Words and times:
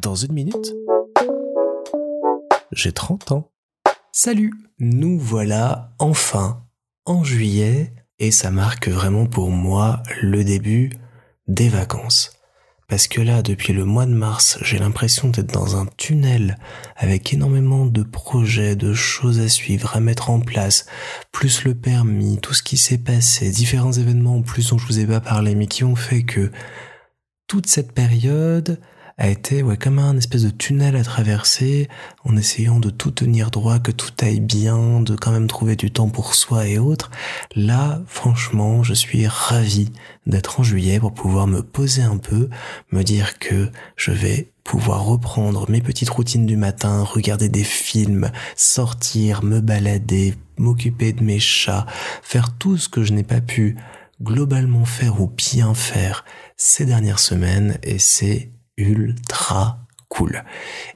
Dans 0.00 0.14
une 0.14 0.32
minute, 0.32 0.74
j'ai 2.72 2.92
30 2.92 3.32
ans. 3.32 3.50
Salut, 4.12 4.52
nous 4.78 5.18
voilà 5.18 5.92
enfin 5.98 6.64
en 7.04 7.24
juillet 7.24 7.92
et 8.18 8.30
ça 8.30 8.50
marque 8.50 8.88
vraiment 8.88 9.26
pour 9.26 9.50
moi 9.50 10.02
le 10.22 10.44
début 10.44 10.90
des 11.46 11.68
vacances. 11.68 12.32
Parce 12.88 13.08
que 13.08 13.20
là, 13.20 13.42
depuis 13.42 13.72
le 13.72 13.84
mois 13.84 14.06
de 14.06 14.14
mars, 14.14 14.58
j'ai 14.62 14.78
l'impression 14.78 15.28
d'être 15.28 15.52
dans 15.52 15.76
un 15.76 15.86
tunnel 15.96 16.56
avec 16.96 17.34
énormément 17.34 17.84
de 17.84 18.02
projets, 18.02 18.76
de 18.76 18.94
choses 18.94 19.40
à 19.40 19.48
suivre, 19.48 19.94
à 19.94 20.00
mettre 20.00 20.30
en 20.30 20.40
place, 20.40 20.86
plus 21.32 21.64
le 21.64 21.74
permis, 21.74 22.38
tout 22.38 22.54
ce 22.54 22.62
qui 22.62 22.78
s'est 22.78 22.98
passé, 22.98 23.50
différents 23.50 23.92
événements 23.92 24.36
en 24.36 24.42
plus 24.42 24.70
dont 24.70 24.78
je 24.78 24.86
vous 24.86 25.00
ai 25.00 25.06
pas 25.06 25.20
parlé, 25.20 25.54
mais 25.54 25.66
qui 25.66 25.84
ont 25.84 25.96
fait 25.96 26.22
que 26.22 26.50
toute 27.46 27.66
cette 27.66 27.92
période, 27.92 28.80
a 29.18 29.28
été 29.28 29.62
ouais, 29.62 29.76
comme 29.76 29.98
un 29.98 30.16
espèce 30.16 30.44
de 30.44 30.50
tunnel 30.50 30.94
à 30.94 31.02
traverser 31.02 31.88
en 32.24 32.36
essayant 32.36 32.78
de 32.78 32.88
tout 32.88 33.10
tenir 33.10 33.50
droit, 33.50 33.80
que 33.80 33.90
tout 33.90 34.12
aille 34.20 34.40
bien, 34.40 35.00
de 35.00 35.16
quand 35.16 35.32
même 35.32 35.48
trouver 35.48 35.74
du 35.74 35.90
temps 35.90 36.08
pour 36.08 36.34
soi 36.34 36.68
et 36.68 36.78
autres. 36.78 37.10
Là, 37.56 38.00
franchement, 38.06 38.84
je 38.84 38.94
suis 38.94 39.26
ravi 39.26 39.90
d'être 40.26 40.60
en 40.60 40.62
juillet 40.62 41.00
pour 41.00 41.12
pouvoir 41.12 41.48
me 41.48 41.62
poser 41.62 42.02
un 42.02 42.16
peu, 42.16 42.48
me 42.92 43.02
dire 43.02 43.40
que 43.40 43.70
je 43.96 44.12
vais 44.12 44.52
pouvoir 44.62 45.04
reprendre 45.04 45.68
mes 45.68 45.80
petites 45.80 46.10
routines 46.10 46.46
du 46.46 46.56
matin, 46.56 47.02
regarder 47.02 47.48
des 47.48 47.64
films, 47.64 48.30
sortir, 48.54 49.42
me 49.42 49.60
balader, 49.60 50.34
m'occuper 50.58 51.12
de 51.12 51.24
mes 51.24 51.40
chats, 51.40 51.86
faire 52.22 52.56
tout 52.56 52.76
ce 52.76 52.88
que 52.88 53.02
je 53.02 53.12
n'ai 53.12 53.24
pas 53.24 53.40
pu 53.40 53.76
globalement 54.22 54.84
faire 54.84 55.20
ou 55.20 55.26
bien 55.26 55.74
faire 55.74 56.24
ces 56.56 56.84
dernières 56.84 57.20
semaines 57.20 57.78
et 57.82 57.98
c'est 57.98 58.50
ultra 58.78 59.78
cool. 60.08 60.42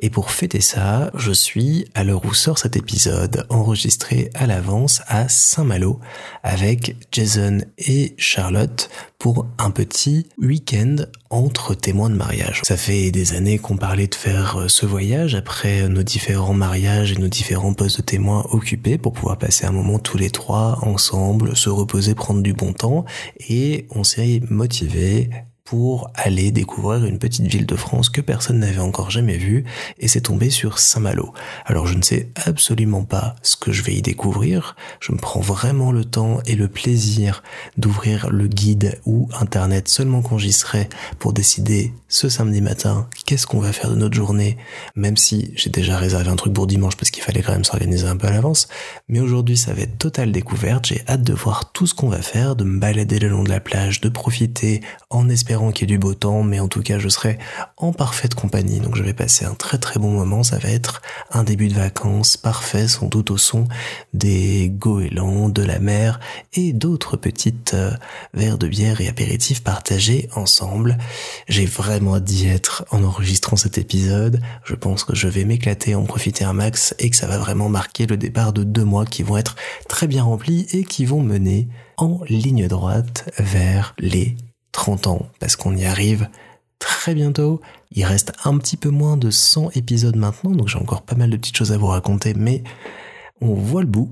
Et 0.00 0.08
pour 0.08 0.30
fêter 0.30 0.60
ça, 0.60 1.10
je 1.14 1.32
suis, 1.32 1.86
à 1.94 2.04
l'heure 2.04 2.24
où 2.24 2.32
sort 2.32 2.58
cet 2.58 2.76
épisode, 2.76 3.44
enregistré 3.48 4.30
à 4.34 4.46
l'avance 4.46 5.02
à 5.08 5.28
Saint-Malo 5.28 6.00
avec 6.42 6.96
Jason 7.12 7.58
et 7.78 8.14
Charlotte 8.16 8.88
pour 9.18 9.46
un 9.58 9.70
petit 9.70 10.28
week-end 10.40 10.96
entre 11.28 11.74
témoins 11.74 12.08
de 12.08 12.14
mariage. 12.14 12.62
Ça 12.64 12.76
fait 12.76 13.10
des 13.10 13.34
années 13.34 13.58
qu'on 13.58 13.76
parlait 13.76 14.06
de 14.06 14.14
faire 14.14 14.56
euh, 14.56 14.68
ce 14.68 14.86
voyage 14.86 15.34
après 15.34 15.88
nos 15.88 16.02
différents 16.02 16.54
mariages 16.54 17.12
et 17.12 17.16
nos 17.16 17.28
différents 17.28 17.74
postes 17.74 17.98
de 17.98 18.02
témoins 18.02 18.46
occupés 18.50 18.96
pour 18.96 19.12
pouvoir 19.12 19.38
passer 19.38 19.66
un 19.66 19.72
moment 19.72 19.98
tous 19.98 20.16
les 20.16 20.30
trois 20.30 20.78
ensemble, 20.82 21.56
se 21.56 21.68
reposer, 21.68 22.14
prendre 22.14 22.42
du 22.42 22.54
bon 22.54 22.72
temps 22.72 23.04
et 23.48 23.86
on 23.90 24.04
s'est 24.04 24.40
motivé 24.48 25.30
pour 25.70 26.10
aller 26.16 26.50
découvrir 26.50 27.04
une 27.04 27.20
petite 27.20 27.46
ville 27.46 27.64
de 27.64 27.76
France 27.76 28.08
que 28.08 28.20
personne 28.20 28.58
n'avait 28.58 28.80
encore 28.80 29.12
jamais 29.12 29.36
vue 29.36 29.64
et 30.00 30.08
c'est 30.08 30.22
tombé 30.22 30.50
sur 30.50 30.80
Saint-Malo. 30.80 31.32
Alors 31.64 31.86
je 31.86 31.96
ne 31.96 32.02
sais 32.02 32.28
absolument 32.44 33.04
pas 33.04 33.36
ce 33.42 33.54
que 33.54 33.70
je 33.70 33.84
vais 33.84 33.94
y 33.94 34.02
découvrir, 34.02 34.74
je 34.98 35.12
me 35.12 35.18
prends 35.18 35.38
vraiment 35.38 35.92
le 35.92 36.04
temps 36.04 36.40
et 36.44 36.56
le 36.56 36.66
plaisir 36.66 37.44
d'ouvrir 37.76 38.30
le 38.30 38.48
guide 38.48 39.00
ou 39.06 39.28
internet 39.38 39.86
seulement 39.86 40.22
quand 40.22 40.38
j'y 40.38 40.52
serai 40.52 40.88
pour 41.20 41.32
décider 41.32 41.92
ce 42.08 42.28
samedi 42.28 42.62
matin 42.62 43.08
qu'est-ce 43.30 43.46
qu'on 43.46 43.60
va 43.60 43.72
faire 43.72 43.90
de 43.90 43.94
notre 43.94 44.16
journée, 44.16 44.56
même 44.96 45.16
si 45.16 45.52
j'ai 45.54 45.70
déjà 45.70 45.96
réservé 45.96 46.28
un 46.28 46.34
truc 46.34 46.52
pour 46.52 46.66
dimanche 46.66 46.96
parce 46.96 47.12
qu'il 47.12 47.22
fallait 47.22 47.42
quand 47.42 47.52
même 47.52 47.62
s'organiser 47.62 48.08
un 48.08 48.16
peu 48.16 48.26
à 48.26 48.32
l'avance, 48.32 48.66
mais 49.08 49.20
aujourd'hui 49.20 49.56
ça 49.56 49.72
va 49.72 49.82
être 49.82 49.98
totale 49.98 50.32
découverte, 50.32 50.86
j'ai 50.86 51.04
hâte 51.08 51.22
de 51.22 51.32
voir 51.32 51.70
tout 51.70 51.86
ce 51.86 51.94
qu'on 51.94 52.08
va 52.08 52.22
faire, 52.22 52.56
de 52.56 52.64
me 52.64 52.80
balader 52.80 53.20
le 53.20 53.28
long 53.28 53.44
de 53.44 53.48
la 53.48 53.60
plage, 53.60 54.00
de 54.00 54.08
profiter 54.08 54.80
en 55.10 55.28
espérant 55.28 55.72
qu'il 55.72 55.88
y 55.88 55.92
ait 55.92 55.96
du 55.96 55.98
beau 55.98 56.14
temps, 56.14 56.42
mais 56.44 56.60
en 56.60 56.68
tout 56.68 56.82
cas, 56.82 56.98
je 56.98 57.08
serai 57.08 57.38
en 57.76 57.92
parfaite 57.92 58.34
compagnie. 58.34 58.78
Donc, 58.78 58.96
je 58.96 59.02
vais 59.02 59.12
passer 59.12 59.44
un 59.44 59.54
très 59.54 59.78
très 59.78 59.98
bon 59.98 60.10
moment. 60.10 60.44
Ça 60.44 60.58
va 60.58 60.68
être 60.68 61.02
un 61.32 61.42
début 61.42 61.66
de 61.68 61.74
vacances 61.74 62.36
parfait, 62.36 62.86
sans 62.86 63.06
doute 63.06 63.32
au 63.32 63.36
son 63.36 63.66
des 64.14 64.70
goélands, 64.70 65.48
de 65.48 65.62
la 65.62 65.80
mer 65.80 66.20
et 66.52 66.72
d'autres 66.72 67.16
petites 67.16 67.74
euh, 67.74 67.90
verres 68.34 68.58
de 68.58 68.68
bière 68.68 69.00
et 69.00 69.08
apéritifs 69.08 69.64
partagés 69.64 70.28
ensemble. 70.36 70.96
J'ai 71.48 71.66
vraiment 71.66 72.14
hâte 72.14 72.24
d'y 72.24 72.46
être 72.46 72.84
en 72.92 73.02
enregistrant 73.20 73.56
cet 73.56 73.76
épisode. 73.76 74.40
Je 74.64 74.74
pense 74.74 75.04
que 75.04 75.14
je 75.14 75.28
vais 75.28 75.44
m'éclater, 75.44 75.94
en 75.94 76.04
profiter 76.04 76.42
un 76.42 76.54
max 76.54 76.94
et 76.98 77.10
que 77.10 77.16
ça 77.16 77.26
va 77.26 77.36
vraiment 77.36 77.68
marquer 77.68 78.06
le 78.06 78.16
départ 78.16 78.54
de 78.54 78.64
deux 78.64 78.84
mois 78.84 79.04
qui 79.04 79.22
vont 79.22 79.36
être 79.36 79.56
très 79.88 80.06
bien 80.06 80.22
remplis 80.22 80.66
et 80.72 80.84
qui 80.84 81.04
vont 81.04 81.20
mener 81.20 81.68
en 81.98 82.20
ligne 82.26 82.66
droite 82.66 83.30
vers 83.38 83.94
les 83.98 84.36
30 84.72 85.06
ans, 85.06 85.26
parce 85.38 85.54
qu'on 85.54 85.76
y 85.76 85.84
arrive 85.84 86.30
très 86.78 87.14
bientôt. 87.14 87.60
Il 87.92 88.06
reste 88.06 88.32
un 88.44 88.56
petit 88.56 88.78
peu 88.78 88.88
moins 88.88 89.18
de 89.18 89.30
100 89.30 89.72
épisodes 89.72 90.16
maintenant, 90.16 90.52
donc 90.52 90.68
j'ai 90.68 90.78
encore 90.78 91.02
pas 91.02 91.14
mal 91.14 91.28
de 91.28 91.36
petites 91.36 91.58
choses 91.58 91.72
à 91.72 91.76
vous 91.76 91.88
raconter, 91.88 92.32
mais 92.32 92.64
on 93.42 93.52
voit 93.52 93.82
le 93.82 93.88
bout. 93.88 94.10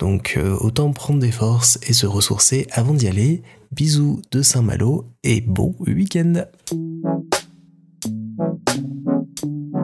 Donc 0.00 0.34
euh, 0.36 0.56
autant 0.58 0.90
prendre 0.92 1.20
des 1.20 1.30
forces 1.30 1.78
et 1.86 1.92
se 1.92 2.06
ressourcer 2.06 2.66
avant 2.72 2.94
d'y 2.94 3.06
aller. 3.06 3.42
Bisous 3.70 4.20
de 4.32 4.42
Saint-Malo 4.42 5.06
et 5.22 5.40
bon 5.40 5.76
week-end 5.78 6.46
Thank 9.42 9.74
you. 9.74 9.79